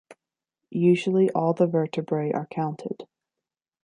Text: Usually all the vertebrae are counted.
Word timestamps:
Usually 0.71 1.29
all 1.33 1.53
the 1.53 1.67
vertebrae 1.67 2.31
are 2.31 2.47
counted. 2.47 3.07